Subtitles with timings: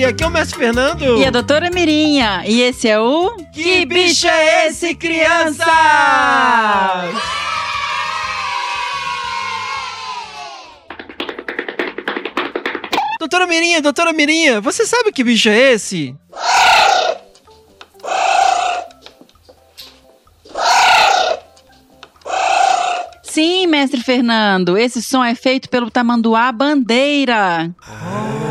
[0.00, 1.18] E aqui é o Mestre Fernando.
[1.18, 2.42] E a doutora Mirinha.
[2.46, 3.36] E esse é o.
[3.52, 5.66] Que, que bicho é esse, crianças?
[13.18, 16.16] Doutora Mirinha, doutora Mirinha, você sabe que bicho é esse?
[23.22, 27.70] Sim, mestre Fernando, esse som é feito pelo tamanduá bandeira.
[27.86, 28.49] Oh.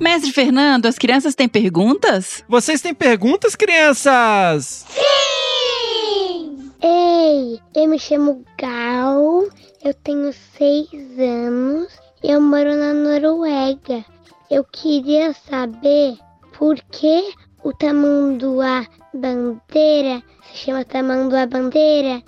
[0.00, 2.42] Mestre Fernando, as crianças têm perguntas?
[2.48, 4.86] Vocês têm perguntas, crianças?
[4.88, 6.72] Sim!
[6.82, 9.44] Ei, eu me chamo Gal,
[9.84, 14.04] eu tenho seis anos eu moro na Noruega.
[14.50, 16.18] Eu queria saber
[16.58, 17.32] por que
[17.64, 22.22] o tamanduá bandeira se chama tamanduá bandeira.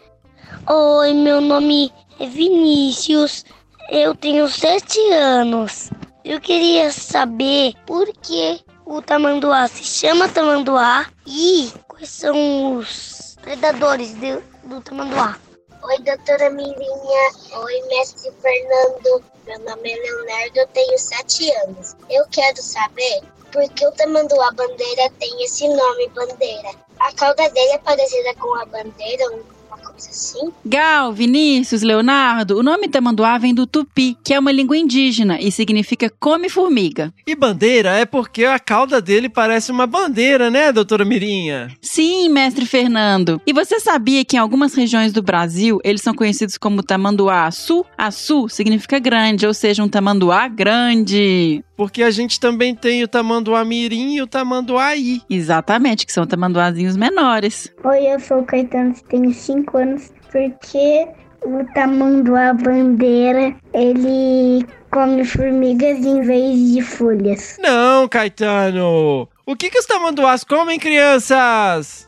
[0.67, 3.45] Oi, meu nome é Vinícius.
[3.91, 5.91] Eu tenho sete anos.
[6.25, 14.15] Eu queria saber por que o tamanduá se chama tamanduá e quais são os predadores
[14.15, 15.37] do, do tamanduá.
[15.83, 17.31] Oi, doutora Mirinha.
[17.57, 19.25] Oi, mestre Fernando.
[19.45, 21.97] Meu nome é Leonardo, eu tenho 7 anos.
[22.09, 26.71] Eu quero saber por que o tamanduá bandeira tem esse nome, bandeira.
[27.01, 29.25] A cauda dele é parecida com a bandeira,
[29.77, 30.51] coisa assim?
[30.65, 35.51] Gal, Vinícius, Leonardo, o nome tamanduá vem do tupi, que é uma língua indígena e
[35.51, 37.13] significa come formiga.
[37.27, 41.71] E bandeira é porque a cauda dele parece uma bandeira, né, doutora Mirinha?
[41.81, 43.41] Sim, mestre Fernando.
[43.47, 47.85] E você sabia que em algumas regiões do Brasil eles são conhecidos como tamanduá açu?
[47.97, 51.65] Açu significa grande, ou seja, um tamanduá grande.
[51.77, 55.21] Porque a gente também tem o tamanduá mirim e o tamanduaí.
[55.29, 57.73] Exatamente, que são tamanduazinhos menores.
[57.85, 60.13] Oi, eu sou o Caetano, tenho 5 anos.
[60.31, 61.09] Porque
[61.45, 67.57] o tamanduá bandeira, ele come formigas em vez de folhas?
[67.61, 69.29] Não, Caetano!
[69.45, 72.07] O que, que os tamanduás comem, crianças?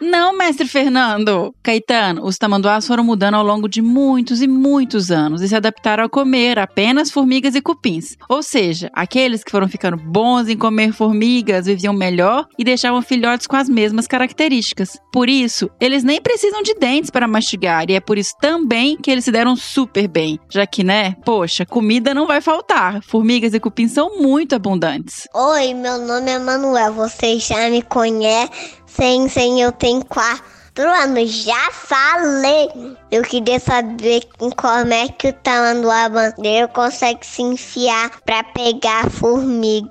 [0.00, 1.54] Não, mestre Fernando.
[1.62, 6.04] Caetano, os tamanduás foram mudando ao longo de muitos e muitos anos e se adaptaram
[6.04, 8.16] a comer apenas formigas e cupins.
[8.28, 13.46] Ou seja, aqueles que foram ficando bons em comer formigas viviam melhor e deixavam filhotes
[13.46, 14.98] com as mesmas características.
[15.12, 19.10] Por isso, eles nem precisam de dentes para mastigar e é por isso também que
[19.10, 23.02] eles se deram super bem, já que, né, poxa, comida não vai faltar.
[23.02, 25.26] Formigas e cupins são muito abundantes.
[25.34, 31.28] Oi, meu nome é Manuel, vocês já me conhecem Sim, sim, eu tenho quatro anos.
[31.28, 32.68] Já falei.
[33.10, 34.22] Eu queria saber
[34.56, 39.90] como é que o tamanduá bandeira consegue se enfiar para pegar a formiga.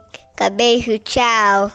[0.53, 1.69] Beijo, tchau.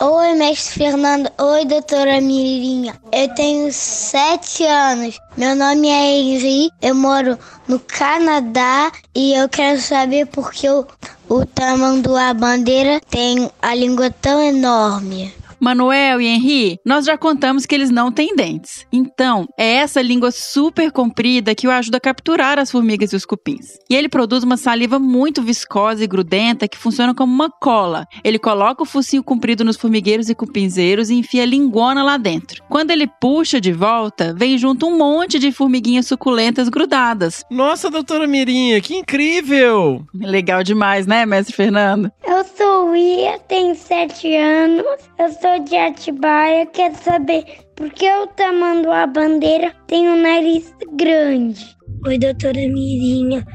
[0.00, 1.30] Oi, mestre Fernando.
[1.38, 2.94] Oi, doutora Mirinha.
[3.10, 5.18] Eu tenho sete anos.
[5.34, 6.70] Meu nome é Henri.
[6.82, 10.86] Eu moro no Canadá e eu quero saber por que o,
[11.30, 15.34] o tamanduá bandeira tem a língua tão enorme.
[15.60, 18.86] Manuel e Henri, nós já contamos que eles não têm dentes.
[18.92, 23.24] Então, é essa língua super comprida que o ajuda a capturar as formigas e os
[23.24, 23.78] cupins.
[23.88, 28.06] E ele produz uma saliva muito viscosa e grudenta que funciona como uma cola.
[28.22, 32.62] Ele coloca o focinho comprido nos formigueiros e cupinzeiros e enfia a lingona lá dentro.
[32.68, 37.44] Quando ele puxa de volta, vem junto um monte de formiguinhas suculentas grudadas.
[37.50, 40.04] Nossa, doutora Mirinha, que incrível!
[40.14, 42.10] Legal demais, né, mestre Fernando?
[42.26, 44.84] Eu sou Ia, tenho sete anos.
[45.18, 47.44] Eu sou sou de Atibaia, quero saber
[47.76, 51.64] por que o tamanduá bandeira tem um nariz grande.
[52.04, 53.46] Oi, doutora Mirinha.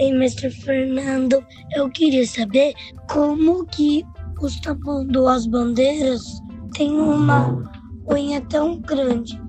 [0.00, 1.44] Oi, mestre Fernando.
[1.76, 2.74] Eu queria saber
[3.08, 4.02] como que
[4.42, 6.20] os tamanduás bandeiras
[6.74, 7.62] têm uma
[8.10, 9.40] unha tão grande.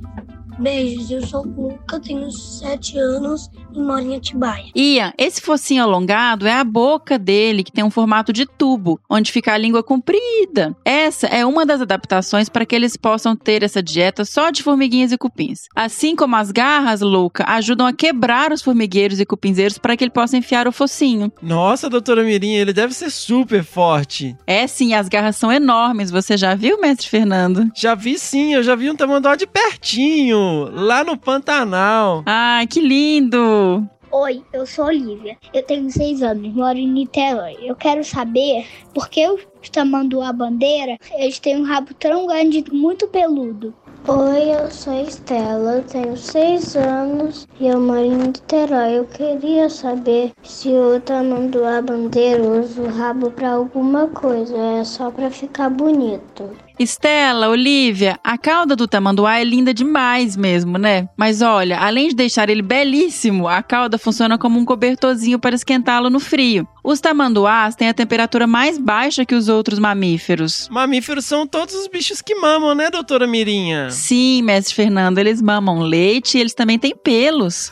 [0.59, 4.65] Beijos, eu sou o Luca, tenho 7 anos e moro em Atibaia.
[4.75, 9.31] Ian, esse focinho alongado é a boca dele, que tem um formato de tubo, onde
[9.31, 10.75] fica a língua comprida.
[10.83, 15.11] Essa é uma das adaptações para que eles possam ter essa dieta só de formiguinhas
[15.11, 15.65] e cupins.
[15.75, 20.11] Assim como as garras, Luca, ajudam a quebrar os formigueiros e cupinzeiros para que ele
[20.11, 21.31] possa enfiar o focinho.
[21.41, 24.35] Nossa, doutora Mirinha, ele deve ser super forte.
[24.45, 26.09] É sim, as garras são enormes.
[26.11, 27.69] Você já viu, mestre Fernando?
[27.75, 32.23] Já vi sim, eu já vi um tamanduá de pertinho lá no Pantanal.
[32.25, 33.66] Ah, que lindo!
[34.11, 35.37] Oi, eu sou Olivia.
[35.53, 37.57] Eu tenho seis anos, moro em Niterói.
[37.61, 42.73] Eu quero saber por que os tamanduá bandeira eles têm um rabo tão grande e
[42.73, 43.73] muito peludo.
[44.07, 48.99] Oi, eu sou Estela, eu tenho seis anos e eu moro em Niterói.
[48.99, 55.11] Eu queria saber se o tamanduá bandeira usa o rabo para alguma coisa, é só
[55.11, 56.49] para ficar bonito.
[56.79, 61.09] Estela, Olivia, a cauda do tamanduá é linda demais mesmo, né?
[61.17, 66.09] Mas olha, além de deixar ele belíssimo, a cauda funciona como um cobertorzinho para esquentá-lo
[66.09, 66.67] no frio.
[66.83, 70.69] Os tamanduás têm a temperatura mais baixa que os outros mamíferos.
[70.69, 73.89] Mamíferos são todos os bichos que mamam, né, doutora Mirinha?
[73.89, 77.71] Sim, mestre Fernando, eles mamam leite e eles também têm pelos.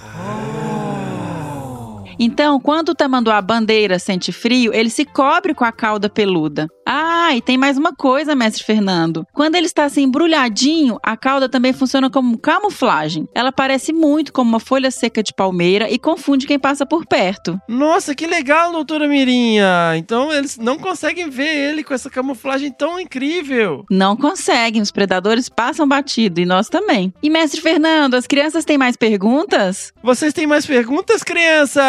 [2.19, 6.67] Então, quando o tamanduá bandeira sente frio, ele se cobre com a cauda peluda.
[6.87, 9.25] Ah, e tem mais uma coisa, mestre Fernando.
[9.33, 13.27] Quando ele está assim embrulhadinho, a cauda também funciona como camuflagem.
[13.33, 17.59] Ela parece muito como uma folha seca de palmeira e confunde quem passa por perto.
[17.67, 19.95] Nossa, que legal, doutora Mirinha!
[19.97, 23.83] Então eles não conseguem ver ele com essa camuflagem tão incrível.
[23.89, 27.11] Não conseguem, os predadores passam batido e nós também.
[27.23, 29.91] E mestre Fernando, as crianças têm mais perguntas?
[30.03, 31.83] Vocês têm mais perguntas, crianças?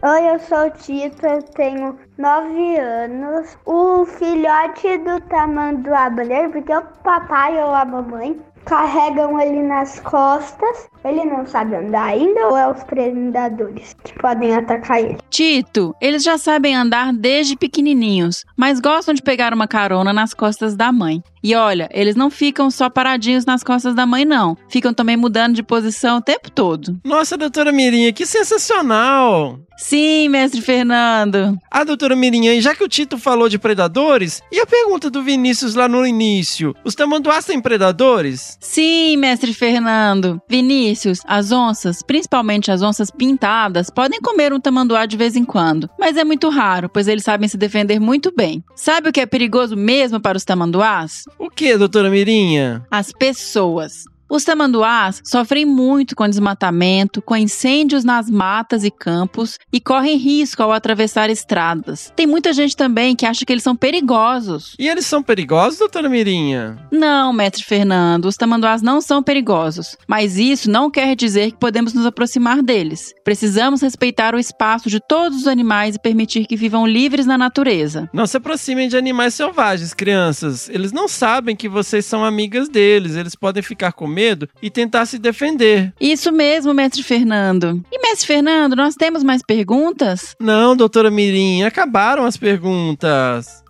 [0.00, 3.58] Oi, eu sou Tita, tenho 9 anos.
[3.66, 10.88] O filhote do tamanduá bandeira, porque o papai ou a mamãe carregam ele nas costas.
[11.04, 15.18] Ele não sabe andar ainda ou é os predadores que podem atacar ele?
[15.28, 20.76] Tito, eles já sabem andar desde pequenininhos, mas gostam de pegar uma carona nas costas
[20.76, 21.20] da mãe.
[21.42, 24.56] E olha, eles não ficam só paradinhos nas costas da mãe, não.
[24.68, 26.98] Ficam também mudando de posição o tempo todo.
[27.04, 29.60] Nossa, doutora Mirinha, que sensacional!
[29.78, 31.56] Sim, mestre Fernando.
[31.70, 35.76] Ah, doutora Mirinha, já que o Tito falou de predadores, e a pergunta do Vinícius
[35.76, 36.74] lá no início?
[36.84, 38.58] Os tamanduás têm predadores?
[38.60, 40.42] Sim, mestre Fernando.
[40.48, 45.88] Vinícius, as onças, principalmente as onças pintadas, podem comer um tamanduá de vez em quando,
[45.96, 48.64] mas é muito raro, pois eles sabem se defender muito bem.
[48.74, 51.22] Sabe o que é perigoso mesmo para os tamanduás?
[51.36, 52.86] O que, doutora Mirinha?
[52.90, 54.04] As pessoas.
[54.30, 60.62] Os tamanduás sofrem muito com desmatamento, com incêndios nas matas e campos e correm risco
[60.62, 62.12] ao atravessar estradas.
[62.14, 64.74] Tem muita gente também que acha que eles são perigosos.
[64.78, 66.76] E eles são perigosos, doutora Mirinha?
[66.92, 69.96] Não, mestre Fernando, os tamanduás não são perigosos.
[70.06, 73.14] Mas isso não quer dizer que podemos nos aproximar deles.
[73.24, 78.10] Precisamos respeitar o espaço de todos os animais e permitir que vivam livres na natureza.
[78.12, 80.68] Não se aproximem de animais selvagens, crianças.
[80.68, 83.16] Eles não sabem que vocês são amigas deles.
[83.16, 85.92] Eles podem ficar com medo e tentar se defender.
[86.00, 87.80] Isso mesmo, mestre Fernando.
[87.92, 90.34] E mestre Fernando, nós temos mais perguntas?
[90.40, 93.62] Não, doutora Mirim, acabaram as perguntas.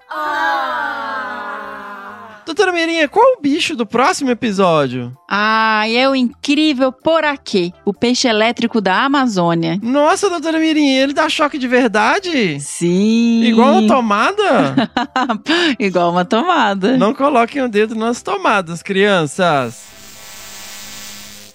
[2.47, 5.15] Doutora Mirinha, qual o bicho do próximo episódio?
[5.31, 9.79] Ah, é o incrível Poraquê, o peixe elétrico da Amazônia.
[9.83, 12.59] Nossa, doutora Mirinha, ele dá choque de verdade?
[12.59, 13.45] Sim.
[13.45, 14.91] Igual uma tomada?
[15.79, 16.97] Igual uma tomada.
[16.97, 19.98] Não coloquem o dedo nas tomadas, crianças.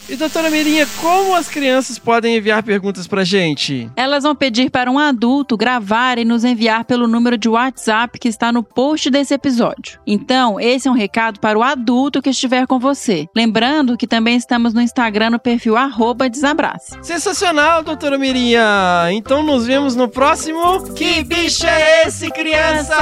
[0.10, 3.90] E doutora Mirinha, como as crianças podem enviar perguntas pra gente?
[3.96, 8.28] Elas vão pedir para um adulto gravar e nos enviar pelo número de WhatsApp que
[8.28, 10.00] está no post desse episódio.
[10.06, 13.28] Então, esse é um recado para o adulto que estiver com você.
[13.36, 15.76] Lembrando que também estamos no Instagram no perfil
[16.30, 16.98] desabrace.
[17.02, 19.10] Sensacional, doutora Mirinha!
[19.12, 22.98] Então nos vemos no próximo Que Bicho é Esse, crianças?